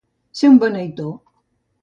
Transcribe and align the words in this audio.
Ser 0.39 0.49
un 0.53 0.57
beneitó. 0.63 1.11